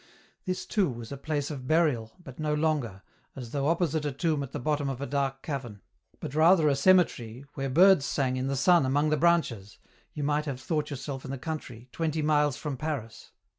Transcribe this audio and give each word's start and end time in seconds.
This 0.45 0.65
too 0.65 0.89
was 0.89 1.11
a 1.11 1.15
place 1.17 1.51
of 1.51 1.67
burial, 1.67 2.13
but 2.23 2.39
no 2.39 2.55
longer, 2.55 3.03
as 3.35 3.51
though 3.51 3.67
opposite 3.67 4.03
a 4.03 4.11
tomb 4.11 4.41
at 4.41 4.51
the 4.51 4.59
bottom 4.59 4.89
of 4.89 4.99
a 4.99 5.05
dark 5.05 5.43
cavern, 5.43 5.79
but 6.19 6.33
rather 6.33 6.67
a 6.69 6.75
cemetery 6.75 7.45
where 7.53 7.69
birds 7.69 8.03
sang 8.03 8.35
in 8.35 8.47
the 8.47 8.55
sun 8.55 8.83
among 8.83 9.11
the 9.11 9.15
branches, 9.17 9.77
you 10.15 10.23
might 10.23 10.45
have 10.45 10.59
thought 10.59 10.89
yourself 10.89 11.23
in 11.23 11.29
the 11.29 11.37
country, 11.37 11.87
twenty 11.91 12.23
miles 12.23 12.57
from 12.57 12.77
Paris. 12.77 13.29